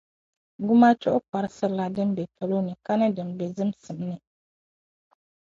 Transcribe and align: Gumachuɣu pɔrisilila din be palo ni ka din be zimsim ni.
Gumachuɣu 0.65 1.19
pɔrisilila 1.29 1.85
din 1.95 2.09
be 2.15 2.23
palo 2.35 2.57
ni 2.65 2.73
ka 2.85 2.93
din 3.15 3.29
be 3.37 3.45
zimsim 3.55 3.99
ni. 4.09 4.15